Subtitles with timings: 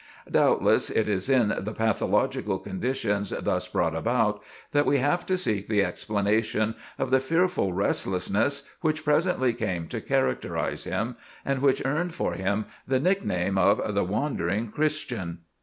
[0.31, 5.67] Doubtless, it is in the pathological conditions thus brought about, that we have to seek
[5.67, 12.15] the explanation of the fearful restlessness which presently came to characterize him, and which earned
[12.15, 15.41] for him the nickname of the Wandering Christian.